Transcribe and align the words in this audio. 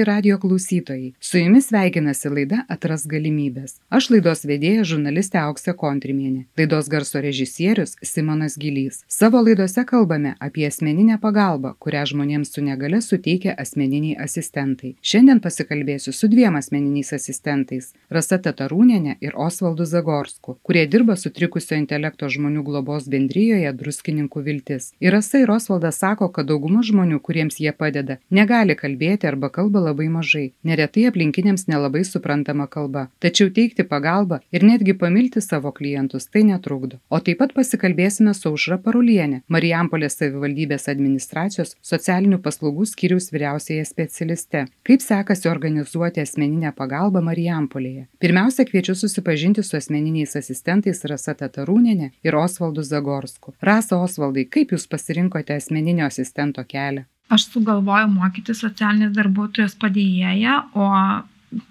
Mėly 0.00 0.08
radio 0.08 0.38
klausytojai, 0.40 1.10
su 1.20 1.36
jumis 1.36 1.66
sveikinasi 1.68 2.30
laida 2.32 2.62
Atras 2.72 3.02
galimybės. 3.04 3.74
Aš 3.92 4.06
laidos 4.14 4.46
vedėja 4.48 4.80
žurnalistė 4.88 5.42
Auksė 5.42 5.74
Kontrimienė, 5.76 6.46
laidos 6.56 6.88
garso 6.88 7.20
režisierius 7.20 7.98
Simonas 8.00 8.56
Gilys. 8.56 9.02
Savo 9.12 9.42
laidose 9.44 9.84
kalbame 9.84 10.32
apie 10.40 10.64
asmeninę 10.70 11.18
pagalbą, 11.20 11.74
kurią 11.84 12.06
žmonėms 12.14 12.54
su 12.54 12.64
negale 12.64 13.02
suteikia 13.04 13.52
asmeniniai 13.60 14.16
asistentai. 14.24 14.94
Šiandien 15.04 15.42
pasikalbėsiu 15.44 16.14
su 16.16 16.30
dviem 16.32 16.56
asmeniniais 16.56 17.12
asistentais- 17.12 17.92
Rasata 18.16 18.54
Tarūnenė 18.56 19.18
ir 19.20 19.36
Osvaldu 19.36 19.84
Zagorsku, 19.84 20.56
kurie 20.62 20.86
dirba 20.86 21.16
sutrikusio 21.16 21.76
intelekto 21.76 22.32
žmonių 22.32 22.64
globos 22.64 23.04
bendryjoje 23.04 23.76
Druskininkų 23.76 24.46
viltis. 24.48 24.94
Ir 24.98 25.12
Rasa 25.12 25.44
ir 25.44 25.50
Osvaldas 25.50 26.00
sako, 26.00 26.32
kad 26.32 26.46
dauguma 26.46 26.80
žmonių, 26.80 27.20
kuriems 27.20 27.60
jie 27.60 27.72
padeda, 27.76 28.16
negali 28.30 28.74
kalbėti 28.74 29.28
arba 29.28 29.50
kalba 29.50 29.89
labai 29.90 30.08
mažai, 30.12 30.46
neretai 30.64 31.06
aplinkiniams 31.10 31.66
nelabai 31.68 32.06
suprantama 32.08 32.66
kalba. 32.70 33.08
Tačiau 33.20 33.50
teikti 33.52 33.84
pagalbą 33.90 34.40
ir 34.54 34.64
netgi 34.64 34.94
pamilti 35.02 35.42
savo 35.44 35.72
klientus 35.76 36.30
tai 36.30 36.44
netrukdo. 36.48 37.00
O 37.10 37.20
taip 37.20 37.40
pat 37.42 37.54
pasikalbėsime 37.56 38.34
su 38.36 38.52
Užra 38.54 38.78
Parulienė, 38.84 39.42
Marijampolės 39.50 40.18
savivaldybės 40.20 40.88
administracijos 40.92 41.76
socialinių 41.90 42.40
paslaugų 42.44 42.86
skyriaus 42.92 43.30
vyriausiaje 43.34 43.84
specialiste. 43.88 44.64
Kaip 44.86 45.04
sekasi 45.04 45.50
organizuoti 45.50 46.22
asmeninę 46.24 46.72
pagalbą 46.76 47.22
Marijampolėje? 47.26 48.06
Pirmiausia, 48.22 48.66
kviečiu 48.68 48.96
susipažinti 48.98 49.64
su 49.66 49.78
asmeniniais 49.80 50.36
asistentais 50.38 51.04
Rasa 51.10 51.36
Tatarūnenė 51.42 52.12
ir 52.26 52.36
Osvaldu 52.38 52.84
Zagorsku. 52.86 53.56
Rasa 53.64 54.00
Osvaldai, 54.00 54.46
kaip 54.46 54.74
jūs 54.76 54.86
pasirinkote 54.90 55.56
asmeninio 55.56 56.06
asistento 56.08 56.64
kelią? 56.68 57.06
Aš 57.30 57.46
sugalvojau 57.52 58.10
mokyti 58.12 58.56
socialinės 58.56 59.14
darbuotojos 59.16 59.76
padėjėją, 59.80 60.56
o 60.74 60.90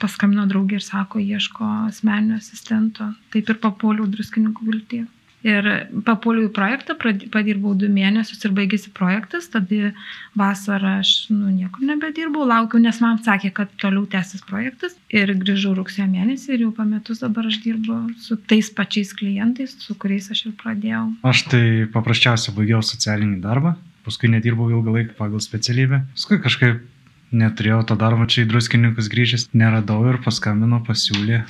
paskambino 0.01 0.47
draugė 0.49 0.79
ir 0.79 0.85
sako, 0.85 1.21
ieško 1.23 1.69
asmeninio 1.87 2.39
asistento. 2.39 3.13
Taip 3.33 3.53
ir 3.53 3.61
papuoliau 3.63 4.09
druskininkų 4.11 4.67
viltį. 4.71 5.05
Ir 5.47 5.67
papuoliau 6.03 6.49
į 6.49 6.51
projektą, 6.51 6.97
padirbau 7.31 7.71
du 7.79 7.87
mėnesius 7.87 8.43
ir 8.43 8.51
baigėsi 8.57 8.89
projektas, 8.91 9.47
tada 9.53 9.93
vasarą 10.35 10.97
aš 10.99 11.13
nu, 11.31 11.47
niekur 11.53 11.85
nebedirbau, 11.87 12.43
laukiau, 12.49 12.81
nes 12.83 12.99
man 12.99 13.21
sakė, 13.23 13.53
kad 13.55 13.71
toliau 13.79 14.03
tęsis 14.11 14.43
projektas. 14.49 14.97
Ir 15.07 15.31
grįžau 15.39 15.77
rugsėjo 15.77 16.09
mėnesį 16.11 16.57
ir 16.57 16.65
jau 16.65 16.73
po 16.75 16.83
metus 16.83 17.23
dabar 17.23 17.47
aš 17.47 17.61
dirbu 17.63 18.01
su 18.19 18.35
tais 18.51 18.67
pačiais 18.75 19.15
klientais, 19.15 19.77
su 19.79 19.95
kuriais 19.95 20.27
aš 20.35 20.49
ir 20.49 20.57
pradėjau. 20.59 21.05
Aš 21.31 21.45
tai 21.53 21.63
paprasčiausiai 21.93 22.57
baigiau 22.59 22.83
socialinį 22.83 23.39
darbą, 23.45 23.77
paskui 24.09 24.33
nedirbau 24.33 24.69
ilgą 24.73 24.97
laiką 24.97 25.17
pagal 25.19 25.43
specialybę. 25.45 26.03
Paskui 26.17 26.41
kažkaip 26.43 26.83
neturėjau 27.31 27.83
to 27.89 27.97
darbo 27.99 28.27
čia 28.29 28.43
į 28.43 28.49
druskininkus 28.51 29.09
grįžęs, 29.13 29.49
neradau 29.53 30.01
ir 30.09 30.19
paskambino 30.25 30.81
pasiūlė, 30.85 31.43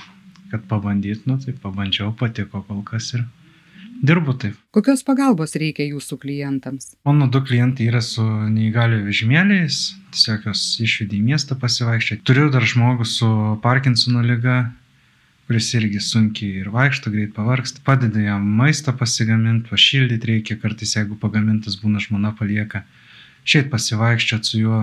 kad 0.51 0.65
pabandyt, 0.69 1.25
nu 1.29 1.39
tai 1.41 1.55
pabandžiau, 1.55 2.11
patiko 2.19 2.63
kol 2.67 2.81
kas 2.87 3.13
ir 3.15 3.25
dirbu 4.03 4.35
taip. 4.41 4.57
Kokios 4.75 5.03
pagalbos 5.07 5.55
reikia 5.59 5.87
jūsų 5.87 6.19
klientams? 6.21 6.93
Mano 7.07 7.29
du 7.31 7.41
klientai 7.45 7.89
yra 7.89 8.01
su 8.03 8.23
neįgalio 8.23 9.01
vežimėliais, 9.07 9.79
tiesiog 10.15 10.49
jos 10.49 10.63
išvedė 10.83 11.19
į 11.19 11.23
miestą 11.31 11.57
pasivaikščioti. 11.59 12.23
Turiu 12.27 12.49
dar 12.53 12.65
žmogų 12.67 13.07
su 13.07 13.29
Parkinsono 13.63 14.23
lyga, 14.25 14.61
kuris 15.49 15.71
irgi 15.73 15.97
sunkiai 15.97 16.59
ir 16.61 16.67
vaikšto, 16.69 17.09
greit 17.09 17.31
pavargsta, 17.33 17.81
padeda 17.81 18.21
jam 18.21 18.43
maistą 18.59 18.93
pasigaminti, 18.93 19.65
pašildyti 19.71 20.29
reikia, 20.29 20.57
kartais 20.61 20.91
jeigu 20.93 21.17
pagamintas 21.17 21.79
būna 21.81 21.97
žmona 22.03 22.35
palieka, 22.37 22.83
šiaip 23.49 23.71
pasivaikščioti 23.73 24.45
su 24.51 24.59
juo. 24.61 24.81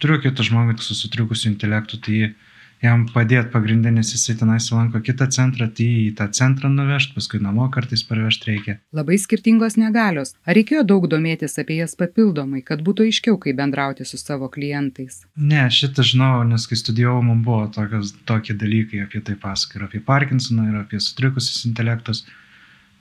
Turiu 0.00 0.16
kitą 0.22 0.46
žmogų 0.48 0.78
su 0.80 0.96
sutrikusiu 0.96 1.50
intelektu, 1.50 2.00
tai 2.00 2.30
jam 2.82 3.04
padėti 3.10 3.50
pagrindinis, 3.52 4.12
jisai 4.14 4.36
tenais 4.38 4.68
lanko 4.72 5.00
kitą 5.04 5.28
centrą, 5.34 5.68
tai 5.74 5.86
į 6.04 6.14
tą 6.18 6.28
centrą 6.38 6.70
nuvežti, 6.72 7.14
paskui 7.16 7.40
namo 7.42 7.66
kartais 7.74 8.04
parvežti 8.06 8.50
reikia. 8.52 8.76
Labai 8.94 9.18
skirtingos 9.20 9.78
negalios. 9.80 10.34
Ar 10.46 10.58
reikėjo 10.58 10.84
daug 10.88 11.08
domėtis 11.10 11.58
apie 11.60 11.80
jas 11.80 11.96
papildomai, 11.98 12.62
kad 12.66 12.82
būtų 12.86 13.08
aiškiau, 13.08 13.38
kaip 13.42 13.58
bendrauti 13.58 14.06
su 14.08 14.20
savo 14.20 14.50
klientais? 14.52 15.22
Ne, 15.36 15.66
šitą 15.74 16.06
žinau, 16.06 16.32
nes 16.48 16.66
kai 16.70 16.78
studijavau, 16.78 17.22
man 17.26 17.44
buvo 17.46 17.66
tokios, 17.74 18.14
tokie 18.28 18.56
dalykai 18.58 19.04
apie 19.06 19.22
tai 19.26 19.38
pasakai, 19.38 19.80
ir 19.80 19.88
apie 19.88 20.02
Parkinsoną, 20.04 20.68
ir 20.72 20.82
apie 20.82 21.02
sutrikusius 21.02 21.64
intelektus. 21.70 22.24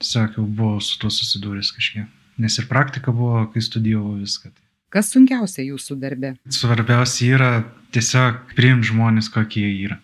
Tiesiog 0.02 0.38
jau 0.38 0.46
buvau 0.46 0.82
su 0.84 1.00
tuo 1.02 1.10
susidūręs 1.14 1.74
kažkiek. 1.74 2.10
Nes 2.38 2.54
ir 2.62 2.68
praktika 2.70 3.14
buvo, 3.14 3.48
kai 3.54 3.64
studijavau 3.66 4.20
viską. 4.20 4.54
Kas 4.94 5.10
sunkiausia 5.12 5.66
jūsų 5.66 5.98
darbe? 6.00 6.30
Svarbiausia 6.48 7.34
yra 7.36 7.50
tiesiog 7.96 8.54
priimti 8.56 8.94
žmonės, 8.94 9.28
kokie 9.34 9.66
jie 9.66 9.74
yra. 9.90 9.98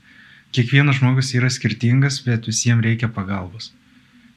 Kiekvienas 0.53 0.99
žmogus 0.99 1.31
yra 1.37 1.47
skirtingas, 1.49 2.19
bet 2.25 2.49
visiems 2.51 2.83
reikia 2.83 3.07
pagalbos. 3.07 3.71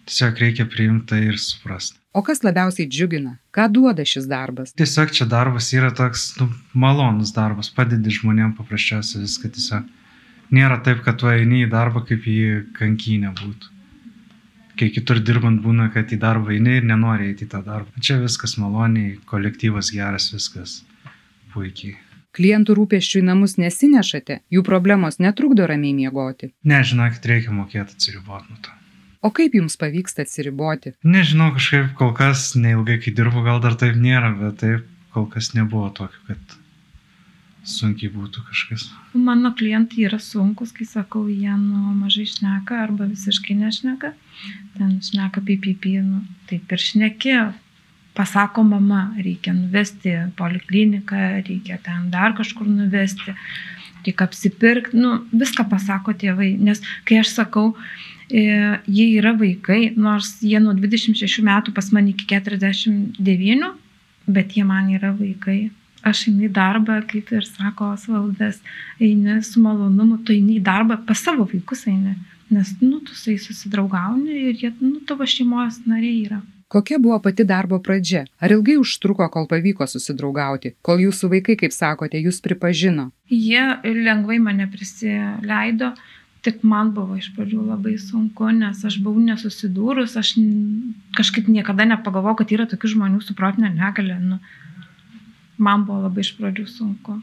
Tiesiog 0.06 0.38
reikia 0.38 0.68
priimti 0.70 1.10
tai 1.10 1.20
ir 1.32 1.40
suprasti. 1.42 1.98
O 2.16 2.22
kas 2.24 2.44
labiausiai 2.46 2.86
džiugina? 2.86 3.34
Ką 3.52 3.66
duoda 3.74 4.06
šis 4.06 4.30
darbas? 4.30 4.70
Tiesiog 4.78 5.10
čia 5.18 5.26
darbas 5.28 5.72
yra 5.74 5.90
toks 5.90 6.28
nu, 6.38 6.48
malonus 6.72 7.34
darbas, 7.36 7.68
padedi 7.74 8.14
žmonėm 8.14 8.54
paprasčiausiai 8.56 9.26
viską 9.26 9.50
tiesiog. 9.58 9.94
Nėra 10.54 10.78
taip, 10.86 11.02
kad 11.02 11.18
tu 11.18 11.28
eini 11.28 11.64
į 11.66 11.72
darbą 11.74 12.06
kaip 12.06 12.22
į 12.30 12.38
kankinę 12.78 13.34
būtų 13.34 13.75
kai 14.78 14.90
kitur 14.94 15.20
dirbant 15.24 15.62
būna, 15.64 15.90
kad 15.94 16.12
į 16.12 16.18
darbą 16.22 16.54
eini 16.56 16.78
ir 16.80 16.88
nenori 16.88 17.30
eiti 17.30 17.46
į 17.46 17.52
tą 17.54 17.62
darbą. 17.66 18.02
Čia 18.02 18.18
viskas 18.22 18.56
maloniai, 18.60 19.16
kolektyvas 19.30 19.92
geras, 19.94 20.30
viskas 20.34 20.80
puikiai. 21.54 21.96
Klientų 22.36 22.74
rūpeščių 22.76 23.22
į 23.22 23.26
namus 23.30 23.56
nesinešate, 23.56 24.42
jų 24.52 24.62
problemos 24.64 25.16
netrukdo 25.22 25.64
ramiai 25.68 25.94
miegoti. 25.96 26.50
Nežinokit, 26.68 27.24
reikia 27.30 27.54
mokėti 27.56 27.96
atsiriboti 27.96 28.52
nuo 28.52 28.60
to. 28.66 28.74
O 29.24 29.30
kaip 29.34 29.56
jums 29.56 29.78
pavyksta 29.80 30.26
atsiriboti? 30.26 30.92
Nežinau, 31.06 31.48
kažkaip 31.56 31.94
kol 31.96 32.12
kas 32.14 32.50
neilgai, 32.60 32.98
kai 33.02 33.14
dirbu, 33.16 33.40
gal 33.46 33.62
dar 33.64 33.74
taip 33.80 33.96
nėra, 33.96 34.34
bet 34.36 34.60
taip 34.60 34.84
kol 35.16 35.24
kas 35.32 35.54
nebuvo 35.56 35.88
tokio, 35.96 36.20
kad 36.28 36.58
sunkiai 37.66 38.10
būtų 38.12 38.44
kažkas. 38.48 38.86
Mano 39.16 39.52
klientai 39.56 40.06
yra 40.06 40.18
sunkus, 40.22 40.72
kai 40.76 40.86
sakau, 40.88 41.26
jie 41.28 41.52
nu, 41.58 41.92
mažai 41.98 42.26
šneka 42.30 42.78
arba 42.84 43.08
visiškai 43.10 43.56
nešneka. 43.58 44.12
Ten 44.76 44.98
šneka 45.04 45.42
pipipi, 45.46 45.96
nu, 46.04 46.22
taip 46.50 46.72
ir 46.72 46.82
šneki. 46.82 47.38
Pasako 48.16 48.62
mama, 48.64 49.10
reikia 49.20 49.52
nuvesti 49.52 50.14
polikliniką, 50.38 51.22
reikia 51.44 51.76
ten 51.84 52.06
dar 52.12 52.32
kažkur 52.38 52.68
nuvesti, 52.70 53.34
reikia 54.06 54.24
apsipirkti, 54.24 54.96
nu, 54.96 55.18
viską 55.36 55.66
pasako 55.68 56.14
tėvai. 56.16 56.54
Nes 56.56 56.80
kai 57.08 57.20
aš 57.20 57.34
sakau, 57.34 57.74
e, 58.30 58.46
jie 58.88 59.08
yra 59.18 59.34
vaikai, 59.36 59.90
nors 60.00 60.38
jie 60.40 60.62
nuo 60.64 60.72
26 60.78 61.44
metų 61.44 61.74
pas 61.76 61.90
mane 61.92 62.14
iki 62.14 62.24
49, 62.30 63.74
bet 64.26 64.56
jie 64.56 64.64
man 64.64 64.88
yra 64.96 65.12
vaikai 65.12 65.66
aš 66.06 66.26
einu 66.30 66.46
į 66.46 66.52
darbą, 66.54 67.00
kaip 67.10 67.30
ir 67.34 67.46
sako 67.46 67.92
Osvaldas, 67.96 68.60
eini 69.02 69.40
su 69.46 69.62
malonumu, 69.62 70.18
tu 70.24 70.34
eini 70.36 70.58
į 70.60 70.64
darbą, 70.66 70.98
pas 71.08 71.22
savo 71.26 71.46
vaikus 71.50 71.86
eini, 71.90 72.16
nes, 72.50 72.74
nu, 72.82 73.00
tu 73.04 73.14
su 73.14 73.32
jais 73.32 73.46
susidraugauni 73.48 74.42
ir 74.50 74.60
jie, 74.62 74.74
nu, 74.80 75.00
tavo 75.08 75.26
šeimos 75.26 75.82
nariai 75.86 76.26
yra. 76.28 76.42
Kokia 76.68 76.98
buvo 76.98 77.20
pati 77.22 77.44
darbo 77.46 77.78
pradžia? 77.78 78.24
Ar 78.42 78.50
ilgai 78.50 78.74
užtruko, 78.80 79.28
kol 79.30 79.46
pavyko 79.46 79.86
susidraugauti, 79.86 80.72
kol 80.82 80.98
jūsų 81.04 81.30
vaikai, 81.36 81.54
kaip 81.60 81.74
sakote, 81.74 82.18
jūs 82.18 82.40
pripažino? 82.42 83.12
Jie 83.30 83.62
lengvai 83.86 84.40
mane 84.42 84.66
prisileido, 84.72 85.92
tik 86.42 86.64
man 86.66 86.90
buvo 86.94 87.18
iš 87.18 87.30
pradžių 87.36 87.68
labai 87.68 87.94
sunku, 88.02 88.50
nes 88.54 88.82
aš 88.86 88.98
buvau 89.02 89.22
nesusidūrus, 89.22 90.18
aš 90.18 90.34
kažkaip 91.14 91.46
niekada 91.50 91.86
nepagalvojau, 91.92 92.40
kad 92.42 92.54
yra 92.58 92.66
tokių 92.70 92.92
žmonių 92.96 93.22
su 93.22 93.38
protinė 93.38 93.70
negalė. 93.74 94.18
Nu, 94.22 94.40
man 95.58 95.86
buvo 95.88 96.04
labai 96.06 96.24
iš 96.24 96.34
pradžių 96.38 96.66
sunku. 96.70 97.20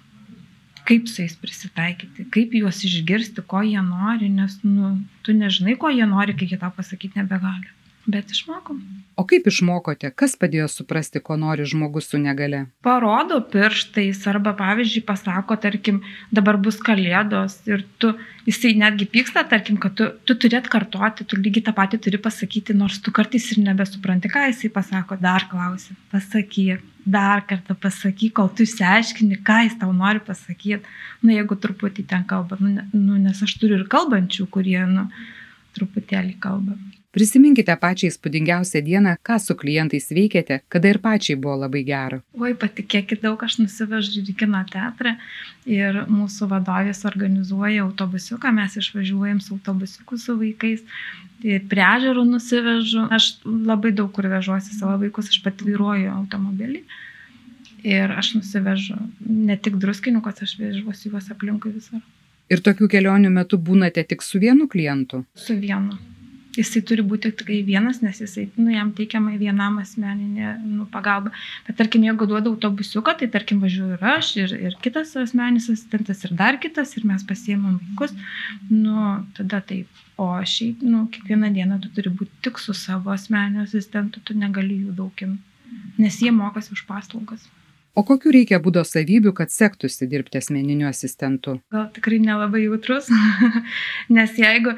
Kaip 0.84 1.08
su 1.08 1.22
jais 1.22 1.36
prisitaikyti, 1.40 2.26
kaip 2.34 2.56
juos 2.60 2.82
išgirsti, 2.84 3.46
ko 3.48 3.62
jie 3.64 3.80
nori, 3.86 4.28
nes 4.28 4.58
nu, 4.66 4.98
tu 5.24 5.36
nežinai, 5.38 5.78
ko 5.80 5.92
jie 5.94 6.04
nori, 6.10 6.36
kai 6.36 6.50
jie 6.52 6.60
tau 6.60 6.74
pasakyti 6.76 7.22
nebegali. 7.22 7.72
Bet 8.04 8.32
išmokom. 8.36 8.82
O 9.16 9.24
kaip 9.30 9.46
išmokote, 9.48 10.10
kas 10.20 10.34
padėjo 10.40 10.66
suprasti, 10.72 11.22
ko 11.24 11.38
nori 11.40 11.64
žmogus 11.70 12.10
su 12.12 12.20
negale? 12.20 12.66
Parodo 12.84 13.38
pirštais 13.54 14.20
arba, 14.28 14.52
pavyzdžiui, 14.60 15.04
pasako, 15.08 15.56
tarkim, 15.64 16.02
dabar 16.34 16.58
bus 16.60 16.82
kalėdos 16.84 17.62
ir 17.70 17.86
tu, 18.04 18.12
jisai 18.50 18.74
netgi 18.82 19.08
pyksta, 19.14 19.46
tarkim, 19.48 19.78
kad 19.80 19.96
tu, 19.96 20.10
tu 20.28 20.36
turi 20.36 20.58
atkartoti, 20.60 21.24
tu 21.30 21.40
lygiai 21.40 21.64
tą 21.70 21.76
patį 21.78 22.00
turi 22.08 22.20
pasakyti, 22.26 22.76
nors 22.76 22.98
tu 23.06 23.14
kartais 23.16 23.46
ir 23.54 23.62
nebesupranti, 23.70 24.32
ką 24.34 24.50
jisai 24.50 24.72
pasako, 24.74 25.20
dar 25.22 25.46
klausi, 25.52 25.96
pasakyk, 26.12 26.82
dar 27.06 27.46
kartą 27.48 27.78
pasakyk, 27.86 28.34
kol 28.42 28.52
tu 28.52 28.66
išsiaiškini, 28.68 29.40
ką 29.48 29.62
jis 29.70 29.78
tau 29.80 29.94
nori 29.96 30.20
pasakyti. 30.26 30.82
Na, 30.82 31.30
nu, 31.30 31.38
jeigu 31.38 31.56
truputį 31.56 32.04
ten 32.10 32.28
kalba, 32.28 32.60
nu, 32.60 32.84
nu, 32.92 33.22
nes 33.22 33.40
aš 33.46 33.56
turiu 33.62 33.80
ir 33.80 33.88
kalbančių, 33.94 34.50
kurie, 34.52 34.82
nu, 34.92 35.08
truputėlį 35.78 36.36
kalba. 36.44 36.76
Prisiminkite 37.14 37.76
pačią 37.78 38.08
įspūdingiausią 38.10 38.80
dieną, 38.82 39.12
ką 39.22 39.36
su 39.38 39.54
klientais 39.54 40.08
veikėte, 40.18 40.56
kada 40.74 40.90
ir 40.90 40.98
pačiai 41.04 41.36
buvo 41.38 41.60
labai 41.62 41.84
gera. 41.86 42.18
Oi, 42.34 42.56
patikėkit, 42.58 43.20
daug 43.22 43.44
aš 43.46 43.60
nusivežu 43.60 44.24
į 44.24 44.34
kino 44.40 44.64
teatrą 44.72 45.12
ir 45.70 46.00
mūsų 46.10 46.48
vadovės 46.50 47.04
organizuoja 47.06 47.84
autobusiuką, 47.84 48.50
mes 48.58 48.80
išvažiuojam 48.82 49.44
su 49.46 49.54
autobusiuku 49.60 50.18
su 50.18 50.34
vaikais 50.40 50.82
prie 51.70 51.84
ežero 51.86 52.24
nusivežu. 52.26 53.06
Aš 53.14 53.28
labai 53.46 53.92
daug 53.94 54.10
kur 54.16 54.26
vežuosi 54.32 54.74
savo 54.74 54.96
vaikus, 55.04 55.30
aš 55.30 55.44
pat 55.46 55.62
vairuoju 55.62 56.10
automobilį. 56.16 56.82
Ir 57.84 58.16
aš 58.16 58.32
nusivežu 58.40 58.98
ne 59.28 59.60
tik 59.62 59.78
druskininkos, 59.78 60.42
aš 60.48 60.56
vežuosi 60.58 61.12
juos 61.12 61.30
aplinkui 61.30 61.76
visur. 61.76 62.02
Ir 62.50 62.66
tokių 62.66 62.90
kelionių 62.90 63.30
metu 63.38 63.62
būnate 63.62 64.02
tik 64.08 64.26
su 64.26 64.42
vienu 64.42 64.66
klientu? 64.72 65.22
Su 65.38 65.60
vienu. 65.62 66.00
Jisai 66.54 66.84
turi 66.86 67.02
būti 67.02 67.32
tik 67.34 67.48
vienas, 67.66 68.04
nes 68.06 68.20
jisai, 68.22 68.44
nu, 68.60 68.68
jam 68.70 68.92
teikiama 68.94 69.32
vienam 69.42 69.80
asmeninė 69.82 70.52
nu, 70.62 70.86
pagalba. 70.92 71.32
Bet 71.66 71.80
tarkim, 71.80 72.06
jeigu 72.06 72.28
duoda 72.30 72.52
autobusiuką, 72.52 73.16
tai 73.18 73.30
tarkim 73.34 73.64
važiuoju 73.64 73.98
ir 73.98 74.06
aš, 74.12 74.30
ir, 74.44 74.54
ir 74.70 74.78
kitas 74.86 75.16
asmeninis 75.18 75.72
asistentas, 75.74 76.22
ir 76.28 76.36
dar 76.38 76.60
kitas, 76.62 76.94
ir 77.00 77.08
mes 77.10 77.26
pasiemam 77.26 77.80
vaikus, 77.82 78.14
nu, 78.70 79.08
tada 79.40 79.64
taip. 79.66 79.90
O 80.22 80.30
šiaip, 80.46 80.86
nu, 80.86 81.08
kiekvieną 81.10 81.50
dieną 81.58 81.82
tu 81.82 81.90
turi 81.96 82.14
būti 82.14 82.46
tik 82.46 82.62
su 82.62 82.78
savo 82.78 83.10
asmeniniu 83.16 83.66
asistentu, 83.66 84.22
tu 84.22 84.38
negali 84.38 84.78
jų 84.84 84.94
daugim, 85.02 85.40
nes 85.98 86.22
jie 86.22 86.30
mokosi 86.32 86.76
už 86.78 86.86
paslaugas. 86.86 87.50
O 87.98 88.02
kokiu 88.06 88.32
reikia 88.34 88.58
būdo 88.62 88.82
savybių, 88.86 89.34
kad 89.38 89.52
sektųsi 89.54 90.06
dirbti 90.10 90.40
asmeniniu 90.40 90.88
asistentu? 90.90 91.60
Gal 91.74 91.90
tikrai 91.94 92.18
nelabai 92.22 92.64
jautrus, 92.64 93.10
nes 94.18 94.38
jeigu, 94.38 94.74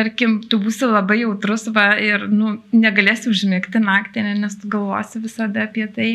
tarkim, 0.00 0.40
tu 0.48 0.58
būsi 0.62 0.88
labai 0.88 1.20
jautrus 1.22 1.68
va, 1.76 1.92
ir 2.00 2.26
nu, 2.32 2.56
negalėsi 2.72 3.30
užmigti 3.30 3.82
naktį, 3.84 4.24
nes 4.40 4.56
tu 4.60 4.70
galvosi 4.72 5.20
visada 5.22 5.66
apie 5.68 5.84
tai, 5.92 6.10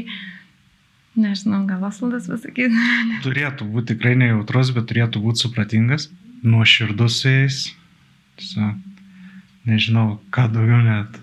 nežinau, 1.15 1.61
gal 1.69 1.85
Osvaldas 1.87 2.29
pasakyti. 2.31 2.73
turėtų 3.27 3.69
būti 3.71 3.93
tikrai 3.93 4.15
nejautrus, 4.19 4.73
bet 4.75 4.89
turėtų 4.91 5.21
būti 5.23 5.45
supratingas, 5.45 6.09
nuoširdus 6.45 7.21
su 7.21 7.35
jais. 7.35 7.59
Tiesiog, 8.41 8.81
nežinau, 9.69 10.07
ką 10.33 10.49
daugiau 10.51 10.81
net 10.83 11.21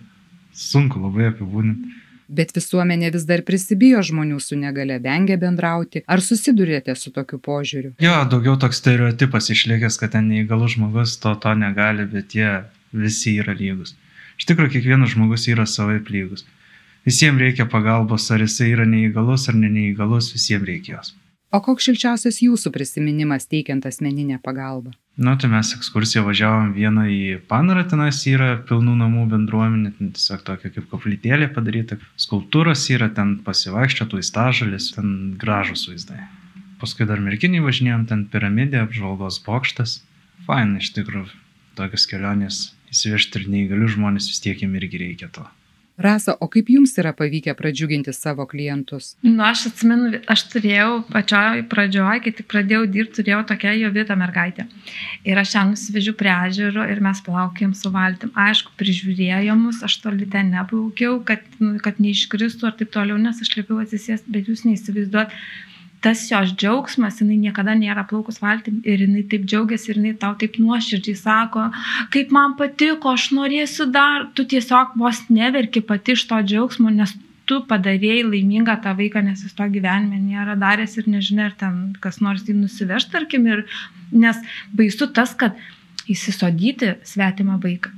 sunku 0.57 1.03
labai 1.03 1.33
apibūdinti. 1.33 1.99
Bet 2.33 2.55
visuomenė 2.57 3.11
vis 3.13 3.27
dar 3.29 3.43
prisibijo 3.45 4.01
žmonių 4.09 4.39
su 4.41 4.57
negale, 4.57 4.97
vengia 5.05 5.37
bendrauti. 5.41 6.01
Ar 6.09 6.23
susidurėte 6.25 6.95
su 6.97 7.13
tokiu 7.13 7.37
požiūriu? 7.45 7.93
Jo, 8.01 8.15
daugiau 8.33 8.57
toks 8.61 8.81
stereotipas 8.81 9.51
išlikęs, 9.53 9.99
kad 10.01 10.15
ten 10.17 10.31
neįgalus 10.33 10.79
žmogus 10.79 11.19
to 11.21 11.35
to 11.43 11.53
negali, 11.61 12.09
bet 12.09 12.33
jie 12.39 12.55
visi 12.93 13.37
yra 13.43 13.53
lygus. 13.59 13.93
Iš 14.41 14.49
tikrųjų, 14.49 14.79
kiekvienas 14.79 15.13
žmogus 15.13 15.45
yra 15.53 15.69
savai 15.69 16.01
lygus. 16.09 16.47
Visiems 17.05 17.43
reikia 17.43 17.67
pagalbos, 17.69 18.31
ar 18.33 18.41
jisai 18.47 18.73
yra 18.73 18.87
neįgalus 18.89 19.49
ar 19.51 19.59
ne 19.59 19.69
neįgalus, 19.69 20.33
visiems 20.33 20.69
reikia 20.69 20.97
jos. 20.97 21.13
O 21.53 21.61
koks 21.61 21.91
šilčiausias 21.91 22.41
jūsų 22.41 22.73
prisiminimas 22.73 23.45
teikiant 23.51 23.85
asmeninę 23.85 24.39
pagalbą? 24.41 24.95
Nu, 25.17 25.35
tai 25.37 25.51
mes 25.53 25.71
ekskursiją 25.77 26.23
važiavom 26.25 26.71
vieną 26.73 27.03
į 27.13 27.25
Panarą, 27.49 27.83
tenais 27.85 28.23
yra 28.31 28.55
pilnų 28.69 28.95
namų 28.97 29.27
bendruomenė, 29.35 29.91
ten 29.99 30.13
tiesiog 30.17 30.41
tokia 30.47 30.71
kaip 30.73 30.87
koplytėlė 30.89 31.51
padaryta, 31.53 31.99
skulptūros 32.17 32.87
yra, 32.95 33.11
ten 33.13 33.35
pasivaikščiotų 33.45 34.23
į 34.23 34.25
stažalis, 34.25 34.89
ten 34.97 35.37
gražus 35.43 35.85
vaizdai. 35.91 36.23
Paskui 36.81 37.05
dar 37.07 37.21
merkinį 37.21 37.61
važinėjom, 37.67 38.07
ten 38.09 38.25
piramidė, 38.33 38.81
apžvalgos 38.87 39.43
bokštas. 39.45 39.99
Fain, 40.49 40.79
iš 40.81 40.95
tikrųjų, 40.97 41.29
tokios 41.77 42.09
kelionės 42.09 42.63
įsivežti 42.89 43.43
ir 43.43 43.51
neįgalių 43.53 43.93
žmonės 43.99 44.33
vis 44.33 44.41
tiek 44.41 44.65
jiem 44.65 44.81
irgi 44.81 45.05
reikia 45.05 45.29
to. 45.29 45.45
Rasa, 46.01 46.37
o 46.41 46.49
kaip 46.49 46.71
jums 46.73 46.95
yra 46.97 47.13
pavykę 47.13 47.53
pradžiuginti 47.57 48.15
savo 48.17 48.47
klientus? 48.49 49.13
Nu, 49.27 49.43
aš 49.45 49.67
atsimenu, 49.69 50.23
aš 50.33 50.47
turėjau 50.55 51.03
pačioj 51.13 51.67
pradžioj, 51.69 52.23
kai 52.25 52.33
tik 52.39 52.49
pradėjau 52.49 52.87
dirbti, 52.95 53.19
turėjau 53.21 53.43
tokią 53.51 53.75
jovitą 53.77 54.17
mergaitę. 54.17 54.65
Ir 55.29 55.41
aš 55.43 55.53
ją 55.59 55.67
nusivežiu 55.69 56.15
prie 56.17 56.33
ežero 56.49 56.87
ir 56.89 57.03
mes 57.05 57.21
plaukėm 57.27 57.75
su 57.77 57.93
valtim. 57.93 58.33
Aišku, 58.33 58.73
prižiūrėjo 58.81 59.59
mus, 59.61 59.83
aš 59.85 59.99
toli 60.07 60.29
ten 60.33 60.55
neplaukiau, 60.57 61.21
kad, 61.29 61.45
nu, 61.61 61.77
kad 61.85 62.01
neiškristų 62.01 62.71
ar 62.71 62.79
taip 62.81 62.95
toliau, 62.97 63.21
nes 63.21 63.45
aš 63.45 63.53
liepiau 63.59 63.83
atsisėsti, 63.85 64.33
bet 64.33 64.49
jūs 64.49 64.65
neįsivaizduot, 64.69 65.37
tas 66.03 66.23
jos 66.31 66.53
džiaugsmas, 66.59 67.21
jinai 67.23 67.39
niekada 67.41 67.75
nėra 67.79 68.05
plaukus 68.11 68.41
valtim 68.43 68.81
ir 68.89 69.05
jinai 69.05 69.23
taip 69.31 69.45
džiaugiasi 69.49 69.93
ir 69.93 70.01
jinai 70.01 70.15
tau 70.25 70.35
taip 70.39 70.59
nuoširdžiai 70.61 71.19
sako, 71.19 71.69
kaip 72.15 72.33
man 72.35 72.57
patiko, 72.59 73.15
aš 73.17 73.29
norėsiu 73.37 73.87
dar, 73.95 74.27
tu 74.35 74.47
tiesiog 74.49 74.97
vos 75.03 75.23
neverki 75.31 75.85
pati 75.87 76.17
iš 76.17 76.27
to 76.31 76.41
džiaugsmo, 76.43 76.91
nes 76.91 77.15
tu 77.47 77.61
padarėjai 77.69 78.27
laimingą 78.27 78.77
tą 78.83 78.97
vaiką, 78.99 79.23
nes 79.27 79.43
jis 79.47 79.55
to 79.59 79.67
gyvenime 79.71 80.19
nėra 80.23 80.57
daręs 80.59 80.99
ir 80.99 81.09
nežinia, 81.11 81.51
ar 81.51 81.57
ten 81.59 81.81
kas 82.03 82.21
nors 82.25 82.45
jį 82.49 82.59
nusiveš, 82.61 83.09
tarkim, 83.15 83.49
ir, 83.51 83.65
nes 84.13 84.39
baisu 84.75 85.11
tas, 85.15 85.35
kad 85.39 85.59
įsisodyti 86.11 86.97
svetimą 87.07 87.59
vaiką 87.63 87.93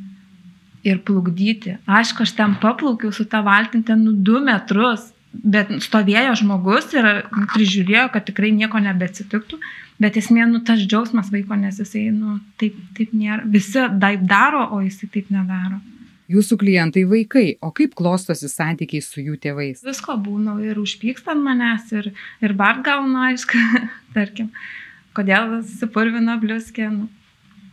ir 0.84 1.00
plukdyti. 1.00 1.78
Aišku, 1.88 2.26
aš 2.26 2.34
ten 2.36 2.56
paplaukiau 2.60 3.12
su 3.12 3.24
tą 3.24 3.40
valtim 3.44 3.82
ten 3.86 4.04
nu 4.04 4.12
du 4.12 4.40
metrus 4.44 5.13
bet 5.42 5.72
stovėjo 5.82 6.34
žmogus 6.40 6.92
ir 6.94 7.08
prižiūrėjo, 7.54 8.06
kad 8.14 8.26
tikrai 8.28 8.52
nieko 8.54 8.80
nebeatsitiktų, 8.82 9.58
bet 10.02 10.18
esmė, 10.20 10.44
nu, 10.50 10.60
tas 10.66 10.84
džiaugsmas 10.84 11.32
vaiko, 11.34 11.56
nes 11.58 11.80
jisai, 11.82 12.06
nu, 12.14 12.38
taip, 12.60 12.76
taip 12.98 13.14
nėra, 13.16 13.42
visi 13.50 13.82
taip 14.00 14.24
daro, 14.30 14.68
o 14.76 14.80
jisai 14.84 15.10
taip 15.14 15.32
nedaro. 15.34 15.80
Jūsų 16.32 16.56
klientai 16.62 17.02
vaikai, 17.04 17.44
o 17.60 17.68
kaip 17.76 17.92
klostosi 17.98 18.48
santykiai 18.48 19.04
su 19.04 19.20
jų 19.20 19.36
tėvais? 19.42 19.82
Visko 19.84 20.16
būna 20.24 20.56
ir 20.64 20.80
užpyksta 20.80 21.34
manęs, 21.36 21.90
ir, 21.92 22.08
ir 22.40 22.56
bart 22.56 22.80
gauna, 22.86 23.28
aišku, 23.32 23.60
tarkim, 24.16 24.48
kodėl 25.16 25.60
susipurvino 25.66 26.38
bliuskė, 26.40 26.88
nu, 26.94 27.10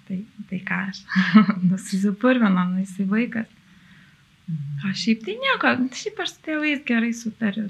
tai, 0.10 0.24
tai 0.50 0.60
ką 0.68 0.84
aš, 0.90 1.02
nusisipurvino, 1.69 2.68
nu, 2.74 2.84
jisai 2.84 3.07
vaikas. 3.07 3.48
O 4.50 4.94
šiaip 4.98 5.26
tai 5.26 5.38
nieko, 5.40 5.74
šiaip 5.96 6.22
aš 6.24 6.36
su 6.36 6.46
tėvais 6.46 6.82
gerai 6.88 7.12
sutariu. 7.16 7.68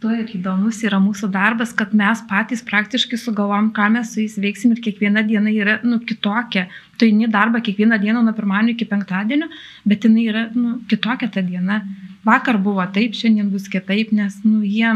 Tuo 0.00 0.12
ir 0.12 0.28
įdomus 0.36 0.82
yra 0.84 0.98
mūsų 1.00 1.30
darbas, 1.32 1.70
kad 1.76 1.94
mes 1.96 2.20
patys 2.28 2.60
praktiškai 2.68 3.16
sugalvom, 3.20 3.70
ką 3.76 3.86
mes 3.94 4.10
su 4.12 4.20
jais 4.20 4.34
veiksim 4.40 4.74
ir 4.74 4.82
kiekviena 4.84 5.22
diena 5.24 5.52
yra 5.52 5.78
nu, 5.88 6.02
kitokia. 6.04 6.66
Tu 7.00 7.08
eini 7.08 7.30
darbą 7.32 7.62
kiekvieną 7.64 7.96
dieną 8.02 8.24
nuo 8.26 8.34
pirmadienio 8.36 8.74
iki 8.76 8.88
penktadienio, 8.90 9.48
bet 9.88 10.04
jinai 10.04 10.26
yra 10.32 10.42
nu, 10.52 10.76
kitokia 10.90 11.30
ta 11.32 11.44
diena. 11.44 11.80
Vakar 12.28 12.60
buvo 12.60 12.84
taip, 12.92 13.16
šiandien 13.16 13.48
bus 13.52 13.70
kitaip, 13.72 14.12
nes 14.16 14.36
nu, 14.44 14.60
jie, 14.66 14.92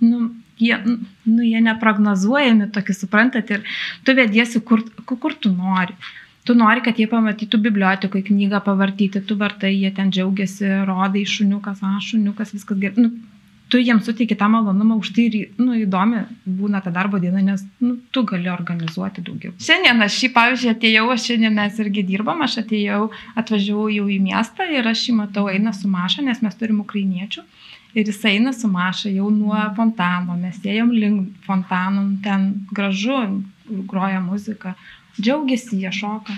nu, 0.00 0.30
jie, 0.62 0.80
nu, 0.86 1.38
jie 1.42 1.60
neprognozuojami, 1.68 2.70
tokie 2.72 2.96
suprantat, 2.96 3.52
ir 3.52 3.76
tu 4.06 4.16
vediesi, 4.16 4.64
kur, 4.64 4.84
kur 5.12 5.36
tu 5.36 5.52
nori. 5.52 5.96
Tu 6.42 6.54
nori, 6.58 6.82
kad 6.82 6.98
jie 6.98 7.06
pamatytų 7.06 7.60
bibliotekoje 7.62 8.26
knygą 8.26 8.62
pavartyti, 8.66 9.20
tu 9.26 9.36
vartai, 9.38 9.76
jie 9.78 9.92
ten 9.94 10.10
džiaugiasi, 10.10 10.66
rodai 10.88 11.22
šuniukas, 11.28 11.84
a, 11.86 12.00
šuniukas, 12.02 12.50
viskas 12.56 12.80
gerai. 12.82 13.04
Nu, 13.04 13.12
tu 13.72 13.78
jiems 13.80 14.04
suteiki 14.04 14.36
tą 14.36 14.48
malonumą, 14.52 14.98
už 15.00 15.12
tai 15.16 15.26
nu, 15.56 15.72
įdomi 15.78 16.24
būna 16.44 16.82
ta 16.84 16.90
darbo 16.92 17.20
diena, 17.22 17.40
nes 17.46 17.62
nu, 17.80 17.94
tu 18.12 18.24
gali 18.28 18.50
organizuoti 18.52 19.22
daugiau. 19.24 19.54
Šiandien 19.62 20.02
aš 20.04 20.18
šį, 20.18 20.30
pavyzdžiui, 20.34 20.72
atėjau, 20.74 21.04
aš 21.14 21.28
šiandien 21.30 21.56
mes 21.56 21.78
irgi 21.84 22.04
dirbam, 22.10 22.42
aš 22.44 22.58
atėjau, 22.64 23.06
atvažiavau 23.38 23.86
jau 23.94 24.08
į 24.10 24.18
miestą 24.26 24.66
ir 24.66 24.90
aš 24.90 25.06
jį 25.08 25.16
matau, 25.22 25.46
eina 25.52 25.72
su 25.76 25.88
maša, 25.88 26.26
nes 26.26 26.42
mes 26.44 26.58
turim 26.58 26.82
ukrainiečių. 26.82 27.46
Ir 27.92 28.08
jis 28.08 28.22
eina 28.28 28.52
su 28.56 28.68
maša 28.72 29.12
jau 29.12 29.30
nuo 29.32 29.56
fontano, 29.76 30.36
mes 30.40 30.58
ėjom 30.64 30.92
link 30.96 31.46
fontanų, 31.46 32.04
ten 32.24 32.50
gražu, 32.72 33.20
groja 33.88 34.20
muzika, 34.24 34.74
džiaugiasi, 35.20 35.78
jie 35.82 35.92
šoka. 35.92 36.36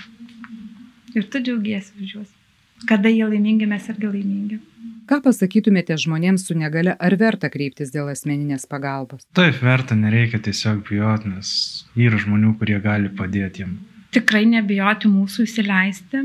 Ir 1.15 1.27
tu 1.31 1.41
džiaugiesi 1.41 1.95
už 2.03 2.15
juos. 2.17 2.31
Kada 2.89 3.09
jie 3.09 3.27
laimingi, 3.29 3.67
mes 3.71 3.89
irgi 3.89 4.11
laimingi. 4.11 4.61
Ką 5.05 5.19
pasakytumėte 5.25 5.97
žmonėms 6.01 6.47
su 6.49 6.55
negale, 6.57 6.95
ar 6.97 7.15
verta 7.21 7.51
kreiptis 7.53 7.91
dėl 7.93 8.09
asmeninės 8.09 8.65
pagalbos? 8.69 9.27
Taip, 9.37 9.59
verta, 9.61 9.97
nereikia 9.99 10.41
tiesiog 10.47 10.81
bijoti, 10.89 11.35
nes 11.35 11.51
yra 12.07 12.21
žmonių, 12.23 12.55
kurie 12.61 12.79
gali 12.81 13.11
padėti 13.13 13.65
jiem. 13.65 13.75
Tikrai 14.17 14.47
nebijoti 14.49 15.11
mūsų 15.13 15.45
įsileisti. 15.45 16.25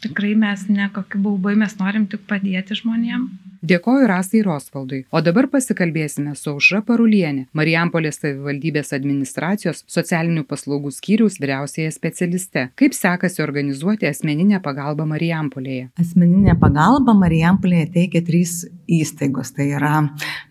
Tikrai 0.00 0.32
mes 0.38 0.64
ne 0.70 0.88
kokie 0.94 1.20
baubai, 1.20 1.52
mes 1.58 1.74
norim 1.80 2.06
tik 2.08 2.24
padėti 2.30 2.78
žmonėms. 2.78 3.47
Dėkoju 3.62 4.06
Rasai 4.06 4.42
Rosvaldui. 4.46 5.00
O 5.10 5.22
dabar 5.24 5.48
pasikalbėsime 5.50 6.34
su 6.38 6.52
Aušra 6.52 6.82
Parulienė, 6.86 7.48
Marijampolės 7.58 8.20
savivaldybės 8.22 8.94
administracijos 8.94 9.82
socialinių 9.90 10.44
paslaugų 10.46 10.92
skyriaus 10.94 11.40
vyriausiaja 11.42 11.90
specialiste. 11.94 12.68
Kaip 12.78 12.94
sekasi 12.94 13.42
organizuoti 13.42 14.06
asmeninę 14.10 14.62
pagalbą 14.62 15.08
Marijampolėje? 15.10 15.88
Asmeninę 15.98 16.54
pagalbą 16.60 17.16
Marijampolėje 17.18 17.90
teikia 17.98 18.22
trys 18.28 18.60
įstaigos. 18.88 19.52
Tai 19.56 19.68
yra 19.78 19.94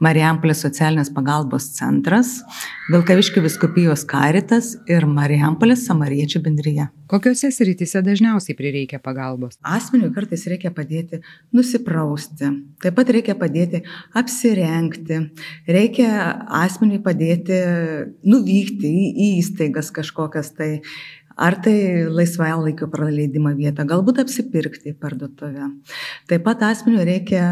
Marijampolės 0.03 0.63
socialinės 0.65 1.12
pagalbos 1.15 1.72
centras, 1.77 2.38
Vilkaviškių 2.88 3.44
viskupijos 3.44 4.06
karitas 4.08 4.75
ir 4.88 5.08
Marijampolės 5.10 5.84
samariečių 5.89 6.44
bendryje. 6.46 6.88
Kokiuose 7.08 7.50
srityse 7.56 8.01
dažniausiai 8.03 8.56
prireikia 8.56 9.00
pagalbos? 9.03 9.56
Asmeniui 9.63 10.10
kartais 10.15 10.44
reikia 10.51 10.74
padėti 10.75 11.22
nusiprausti, 11.56 12.50
taip 12.84 12.98
pat 12.98 13.12
reikia 13.15 13.36
padėti 13.39 13.82
apsirengti, 14.17 15.22
reikia 15.72 16.10
asmeniui 16.62 17.00
padėti 17.03 17.62
nuvykti 18.27 18.91
į 19.08 19.29
įstaigas 19.38 19.94
kažkokias 19.96 20.51
tai 20.58 20.72
ar 21.38 21.58
tai 21.62 21.75
laisvalaikio 22.10 22.89
praleidimo 22.89 23.51
vietą, 23.58 23.86
galbūt 23.88 24.24
apsipirkti 24.24 24.94
į 24.94 24.98
parduotuvę. 25.01 25.70
Taip 26.29 26.44
pat 26.48 26.63
asmeniu 26.65 27.06
reikia 27.06 27.44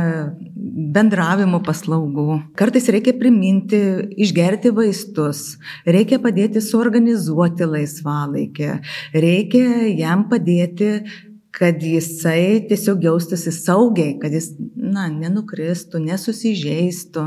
bendravimo 0.96 1.62
paslaugų. 1.66 2.40
Kartais 2.58 2.90
reikia 2.94 3.14
priminti, 3.20 3.80
išgerti 4.26 4.74
vaistus, 4.76 5.60
reikia 5.86 6.20
padėti 6.24 6.64
suorganizuoti 6.66 7.70
laisvalaikį, 7.70 8.74
reikia 9.14 9.70
jam 9.94 10.28
padėti 10.32 10.92
kad 11.56 11.80
jisai 11.80 12.66
tiesiog 12.68 13.06
jaustųsi 13.06 13.54
saugiai, 13.56 14.18
kad 14.20 14.34
jis, 14.36 14.50
na, 14.76 15.08
nenukristų, 15.08 16.02
nesusižeistų. 16.04 17.24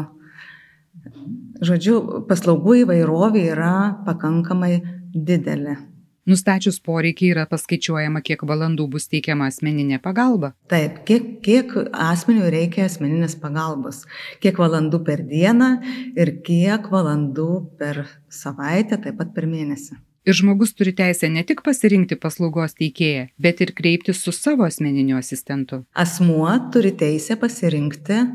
Žodžiu, 1.65 2.01
paslaugų 2.29 2.83
įvairovė 2.83 3.47
yra 3.55 3.77
pakankamai 4.05 4.75
didelė. 5.15 5.79
Nustačius 6.29 6.77
poreikį 6.85 7.31
yra 7.33 7.47
paskaičiuojama, 7.49 8.21
kiek 8.21 8.43
valandų 8.49 8.85
bus 8.93 9.09
teikiama 9.09 9.47
asmeninė 9.49 9.97
pagalba. 10.05 10.53
Taip, 10.69 10.99
kiek, 11.09 11.31
kiek 11.45 11.73
asmenių 11.89 12.51
reikia 12.53 12.85
asmeninės 12.85 13.39
pagalbos. 13.41 14.03
Kiek 14.43 14.61
valandų 14.61 15.01
per 15.07 15.23
dieną 15.31 15.71
ir 16.21 16.35
kiek 16.45 16.91
valandų 16.93 17.49
per 17.81 18.05
savaitę, 18.29 19.01
taip 19.01 19.17
pat 19.23 19.33
per 19.33 19.49
mėnesį. 19.49 19.97
Ir 20.29 20.37
žmogus 20.37 20.75
turi 20.77 20.93
teisę 20.93 21.31
ne 21.33 21.41
tik 21.49 21.63
pasirinkti 21.65 22.19
paslaugos 22.21 22.77
teikėją, 22.77 23.31
bet 23.41 23.63
ir 23.65 23.73
kreiptis 23.79 24.21
su 24.21 24.35
savo 24.37 24.67
asmeniniu 24.67 25.17
asistentu. 25.17 25.79
Asmuo 25.97 26.51
turi 26.75 26.93
teisę 26.93 27.39
pasirinkti 27.41 28.19
e, 28.19 28.27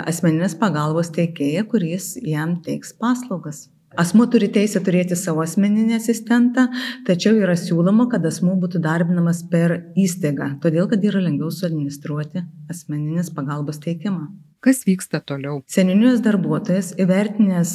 asmeninės 0.00 0.56
pagalbos 0.56 1.12
teikėją, 1.12 1.66
kuris 1.68 2.14
jam 2.24 2.56
teiks 2.64 2.96
paslaugas. 2.96 3.66
Asmuo 4.00 4.24
turi 4.26 4.48
teisę 4.50 4.80
turėti 4.82 5.14
savo 5.18 5.44
asmeninį 5.44 5.94
asistentą, 6.00 6.64
tačiau 7.06 7.36
yra 7.38 7.54
siūloma, 7.58 8.08
kad 8.10 8.24
asmuo 8.26 8.56
būtų 8.58 8.80
darbinamas 8.82 9.44
per 9.52 9.76
įstaigą, 9.94 10.56
todėl 10.64 10.88
kad 10.90 11.04
yra 11.06 11.22
lengviau 11.22 11.52
suadministruoti 11.54 12.42
asmeninės 12.74 13.30
pagalbos 13.36 13.78
teikimą. 13.84 14.32
Kas 14.64 14.80
vyksta 14.88 15.18
toliau? 15.20 15.58
Seninijos 15.68 16.22
darbuotojas 16.24 16.94
įvertinęs 17.04 17.72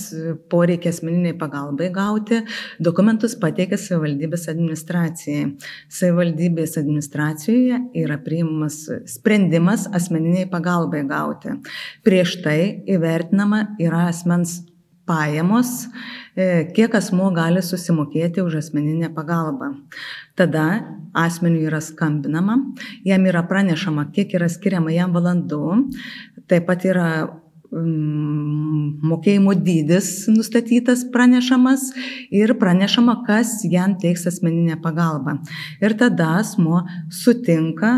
poreikį 0.50 0.90
asmeniniai 0.90 1.36
pagalbai 1.38 1.92
gauti, 1.94 2.40
dokumentus 2.82 3.36
pateikia 3.40 3.78
savivaldybės 3.78 4.48
administracijai. 4.50 5.52
Savivaldybės 5.94 6.74
administracijoje 6.82 7.78
yra 8.02 8.18
priimamas 8.26 8.82
sprendimas 9.14 9.86
asmeniniai 9.94 10.50
pagalbai 10.50 11.04
gauti. 11.08 11.54
Prieš 12.04 12.40
tai 12.42 12.58
įvertinama 12.90 13.68
yra 13.86 14.08
asmens 14.10 14.58
pajamos, 15.10 15.88
e, 16.38 16.70
kiek 16.76 16.94
asmuo 17.00 17.32
gali 17.34 17.64
susimokėti 17.66 18.44
už 18.46 18.60
asmeninę 18.62 19.10
pagalbą. 19.16 19.74
Tada 20.38 20.66
asmeniui 21.18 21.66
yra 21.68 21.82
skambinama, 21.82 22.60
jam 23.08 23.26
yra 23.26 23.44
pranešama, 23.50 24.12
kiek 24.14 24.38
yra 24.38 24.50
skiriama 24.52 24.94
jam 24.94 25.16
valandų, 25.16 25.64
taip 26.50 26.70
pat 26.70 26.86
yra 26.86 27.10
mm, 27.74 29.02
mokėjimo 29.10 29.58
dydis 29.58 30.30
nustatytas 30.30 31.08
pranešamas 31.14 31.90
ir 32.30 32.54
pranešama, 32.62 33.20
kas 33.28 33.60
jam 33.66 33.98
teiks 34.00 34.28
asmeninę 34.30 34.78
pagalbą. 34.84 35.40
Ir 35.82 35.98
tada 35.98 36.36
asmo 36.44 36.86
sutinka 37.10 37.96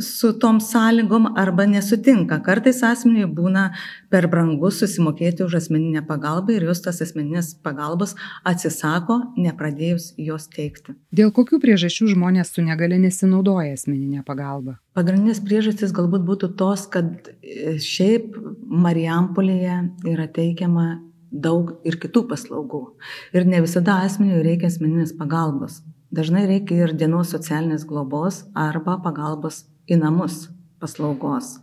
su 0.00 0.32
tom 0.32 0.60
sąlygom 0.60 1.26
arba 1.36 1.66
nesutinka. 1.66 2.38
Kartais 2.44 2.82
asmeniui 2.86 3.26
būna 3.28 3.64
per 4.12 4.28
brangu 4.32 4.70
susimokėti 4.72 5.44
už 5.44 5.58
asmeninę 5.60 6.02
pagalbą 6.08 6.56
ir 6.56 6.66
jūs 6.68 6.82
tas 6.84 7.02
asmeninės 7.04 7.52
pagalbos 7.64 8.14
atsisako, 8.48 9.18
nepradėjus 9.36 10.12
jos 10.16 10.48
teikti. 10.52 10.96
Dėl 11.12 11.32
kokių 11.36 11.60
priežasčių 11.62 12.12
žmonės 12.14 12.54
su 12.54 12.64
negale 12.64 12.98
nesinaudoja 13.02 13.76
asmeninę 13.76 14.24
pagalbą? 14.26 14.78
Pagrindinės 14.96 15.40
priežastys 15.44 15.94
galbūt 15.96 16.26
būtų 16.28 16.52
tos, 16.60 16.86
kad 16.92 17.32
e, 17.42 17.78
šiaip 17.80 18.36
Marijampolėje 18.72 19.78
yra 20.08 20.28
teikiama 20.28 21.02
daug 21.32 21.78
ir 21.88 21.96
kitų 22.00 22.26
paslaugų. 22.28 22.84
Ir 23.32 23.48
ne 23.48 23.62
visada 23.64 24.02
asmeniui 24.04 24.44
reikia 24.44 24.68
asmeninės 24.68 25.16
pagalbos. 25.16 25.80
Dažnai 26.12 26.44
reikia 26.44 26.82
ir 26.84 26.90
dienos 26.92 27.30
socialinės 27.32 27.86
globos 27.88 28.42
arba 28.52 28.98
pagalbos 29.00 29.62
į 29.90 29.98
namus 30.02 30.46
paslaugos. 30.82 31.58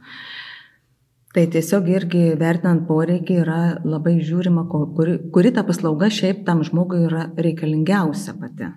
Tai 1.29 1.45
tiesiog 1.53 1.87
irgi 1.93 2.23
vertinant 2.39 2.87
poreikį 2.87 3.35
yra 3.43 3.61
labai 3.85 4.15
žiūrima, 4.25 4.65
kuri, 4.97 5.19
kuri 5.33 5.51
ta 5.53 5.61
paslauga 5.67 6.09
šiaip 6.09 6.41
tam 6.47 6.63
žmogui 6.65 7.03
yra 7.05 7.27
reikalingiausia 7.37 8.33
pati. 8.39 8.71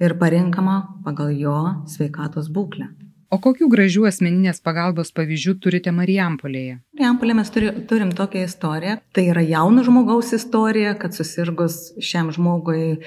Ir 0.00 0.16
parinkama 0.18 0.78
pagal 1.04 1.34
jo 1.36 1.58
sveikatos 1.90 2.48
būklę. 2.54 2.88
O 3.34 3.38
kokių 3.42 3.66
gražių 3.68 4.06
asmeninės 4.08 4.60
pagalbos 4.64 5.10
pavyzdžių 5.16 5.54
turite 5.60 5.92
Marijampolėje? 5.92 6.78
Marijampolėje 6.94 7.36
mes 7.40 7.50
turi, 7.52 7.70
turim 7.90 8.12
tokią 8.16 8.44
istoriją. 8.46 8.98
Tai 9.12 9.24
yra 9.32 9.42
jauno 9.44 9.84
žmogaus 9.84 10.30
istorija, 10.36 10.94
kad 11.00 11.16
susirgus 11.16 11.90
šiam 11.98 12.30
žmogui 12.34 13.00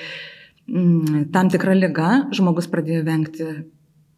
mm, 0.67 1.29
tam 1.33 1.49
tikrą 1.53 1.77
lygą, 1.79 2.11
žmogus 2.35 2.67
pradėjo 2.69 3.05
vengti 3.07 3.47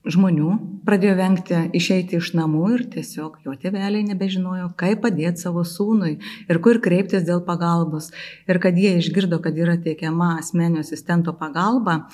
žmonių 0.09 0.55
pradėjo 0.85 1.15
vengti 1.19 1.61
išeiti 1.77 2.19
iš 2.19 2.33
namų 2.37 2.63
ir 2.75 2.83
tiesiog 2.95 3.39
jo 3.45 3.55
tėveliai 3.61 4.05
nebežinojo, 4.07 4.71
kaip 4.79 5.03
padėti 5.05 5.43
savo 5.45 5.63
sūnui 5.67 6.17
ir 6.49 6.61
kur 6.65 6.81
kreiptis 6.83 7.25
dėl 7.27 7.43
pagalbos. 7.47 8.11
Ir 8.49 8.61
kad 8.63 8.77
jie 8.77 8.95
išgirdo, 8.99 9.41
kad 9.43 9.57
yra 9.57 9.77
teikiama 9.81 10.35
asmenio 10.37 10.83
asistento 10.85 11.35
pagalba, 11.37 12.05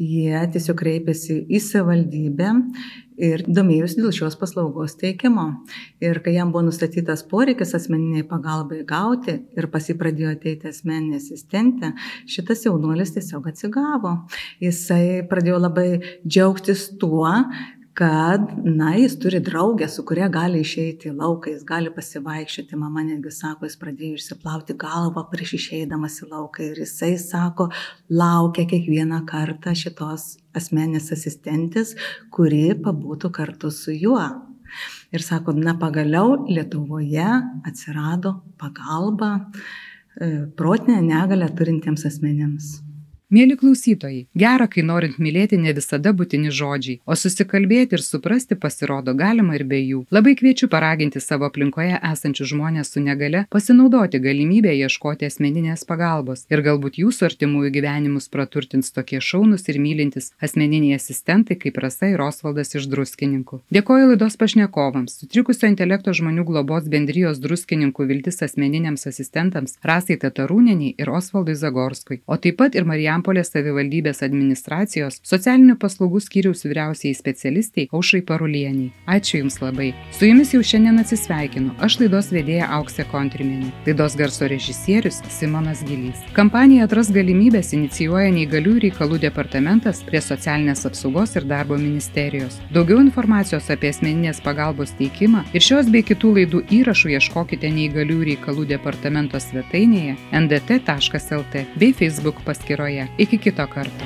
jie 0.00 0.44
tiesiog 0.54 0.78
kreipėsi 0.80 1.40
į 1.46 1.62
savivaldybę 1.62 2.52
ir 3.20 3.44
domėjusi 3.46 4.00
dėl 4.00 4.12
šios 4.14 4.34
paslaugos 4.38 4.96
teikimo. 4.98 5.44
Ir 6.02 6.18
kai 6.24 6.34
jam 6.34 6.50
buvo 6.52 6.64
nustatytas 6.66 7.22
poreikis 7.30 7.74
asmeniniai 7.78 8.26
pagalbai 8.26 8.80
gauti 8.88 9.36
ir 9.54 9.68
pasipradėjo 9.70 10.32
ateiti 10.34 10.70
asmeninė 10.70 11.20
asistentė, 11.20 11.92
šitas 12.30 12.64
jaunuolis 12.66 13.14
tiesiog 13.14 13.46
atsigavo. 13.52 14.16
Jisai 14.62 15.22
pradėjo 15.30 15.60
labai 15.62 15.88
džiaugtis 16.26 16.88
tuo, 16.98 17.30
kad, 17.94 18.40
na, 18.64 18.94
jis 18.98 19.18
turi 19.22 19.38
draugę, 19.40 19.88
su 19.88 20.02
kuria 20.06 20.26
gali 20.28 20.60
išeiti 20.64 21.12
į 21.12 21.14
lauką, 21.14 21.52
jis 21.54 21.62
gali 21.66 21.92
pasivaikščioti, 21.94 22.78
mama 22.78 23.04
netgi 23.06 23.30
sako, 23.30 23.68
jis 23.68 23.76
pradėjo 23.78 24.18
išsiplauti 24.18 24.74
galvą 24.82 25.22
prieš 25.30 25.54
išeidamas 25.60 26.18
į 26.24 26.30
lauką 26.32 26.66
ir 26.72 26.80
jisai 26.82 27.12
sako, 27.22 27.68
laukia 28.10 28.66
kiekvieną 28.72 29.20
kartą 29.30 29.76
šitos 29.78 30.26
asmenės 30.58 31.12
asistentės, 31.14 31.94
kuri 32.34 32.72
pabūtų 32.82 33.30
kartu 33.34 33.70
su 33.74 33.94
juo. 33.94 34.26
Ir 35.14 35.22
sako, 35.22 35.54
na 35.54 35.76
pagaliau 35.78 36.40
Lietuvoje 36.50 37.28
atsirado 37.62 38.40
pagalba 38.58 39.36
e, 40.18 40.48
protinę 40.58 40.98
negalę 41.04 41.46
turintiems 41.54 42.08
asmenėms. 42.10 42.74
Mėly 43.34 43.56
klausytojai, 43.58 44.28
gera, 44.38 44.68
kai 44.70 44.82
norint 44.86 45.16
mylėti 45.18 45.56
ne 45.58 45.72
visada 45.74 46.12
būtini 46.14 46.52
žodžiai, 46.54 47.00
o 47.02 47.16
susikalbėti 47.18 47.96
ir 47.96 48.02
suprasti 48.04 48.54
pasirodo 48.54 49.10
galima 49.18 49.56
ir 49.56 49.64
be 49.66 49.80
jų. 49.80 50.02
Labai 50.14 50.36
kviečiu 50.38 50.68
paraginti 50.70 51.18
savo 51.24 51.48
aplinkoje 51.48 51.96
esančius 52.12 52.52
žmonės 52.52 52.92
su 52.94 53.02
negale 53.02 53.40
pasinaudoti 53.50 54.20
galimybę 54.22 54.74
ieškoti 54.76 55.26
asmeninės 55.26 55.82
pagalbos 55.88 56.44
ir 56.52 56.62
galbūt 56.62 57.00
jūsų 57.00 57.26
artimųjų 57.30 57.72
gyvenimus 57.78 58.30
praturtins 58.36 58.94
tokie 58.94 59.18
šaunus 59.18 59.66
ir 59.72 59.80
mylintis 59.82 60.30
asmeniniai 60.38 61.00
asistentai 61.00 61.58
kaip 61.58 61.82
Rasa 61.82 62.12
ir 62.12 62.22
Osvaldas 62.22 62.70
iš 62.78 62.86
druskininkų. 62.92 63.64
Dėkoju 63.74 64.12
laidos 64.12 64.38
pašnekovams, 64.38 65.18
sutrikusio 65.24 65.72
intelekto 65.72 66.14
žmonių 66.14 66.46
globos 66.52 66.86
bendrijos 66.86 67.42
druskininkų 67.42 68.06
viltis 68.12 68.46
asmeniniams 68.46 69.08
asistentams 69.10 69.74
Rasai 69.82 70.20
Tatarūneniai 70.22 70.94
ir 71.02 71.10
Osvaldui 71.10 71.58
Zagorskui, 71.58 72.22
o 72.30 72.38
taip 72.38 72.62
pat 72.62 72.78
ir 72.78 72.86
Marijam 72.86 73.23
Marijampolės 73.24 73.52
savivaldybės 73.54 74.20
administracijos 74.24 75.16
socialinių 75.24 75.78
paslaugų 75.80 76.20
skyriaus 76.20 76.64
vyriausiai 76.66 77.14
specialistiai 77.16 77.88
Aušrai 77.94 78.20
Parulieniai. 78.26 78.90
Ačiū 79.08 79.40
Jums 79.40 79.56
labai. 79.62 79.94
Su 80.12 80.28
Jumis 80.28 80.52
jau 80.52 80.60
šiandien 80.60 81.00
atsisveikinu. 81.00 81.72
Aš 81.80 81.98
laidos 82.02 82.28
vedėja 82.34 82.68
Auksė 82.76 83.06
Kontrimienė. 83.08 83.70
Laidos 83.86 84.16
garso 84.18 84.48
režisierius 84.50 85.22
Simonas 85.32 85.80
Gilys. 85.88 86.20
Kampaniją 86.36 86.84
Atras 86.84 87.08
galimybės 87.14 87.72
inicijuoja 87.76 88.28
neįgalių 88.34 88.74
reikalų 88.88 89.20
departamentas 89.24 90.04
prie 90.04 90.20
socialinės 90.20 90.84
apsaugos 90.84 91.36
ir 91.38 91.48
darbo 91.48 91.78
ministerijos. 91.80 92.60
Daugiau 92.76 93.00
informacijos 93.00 93.70
apie 93.72 93.94
asmeninės 93.94 94.42
pagalbos 94.44 94.92
teikimą 95.00 95.46
ir 95.56 95.64
šios 95.64 95.88
bei 95.88 96.04
kitų 96.04 96.34
laidų 96.40 96.64
įrašų 96.82 97.16
ieškokite 97.16 97.72
neįgalių 97.72 98.20
reikalų 98.34 98.68
departamento 98.76 99.40
svetainėje 99.40 100.18
ndt.lt 100.44 101.66
bei 101.80 101.92
Facebook 101.96 102.44
paskyroje. 102.44 103.03
Iki 103.18 103.38
kito 103.38 103.66
karto. 103.66 104.04